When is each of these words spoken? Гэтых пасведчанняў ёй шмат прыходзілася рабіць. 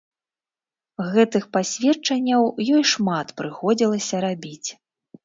Гэтых 1.15 1.43
пасведчанняў 1.57 2.43
ёй 2.75 2.83
шмат 2.93 3.27
прыходзілася 3.43 4.23
рабіць. 4.27 4.69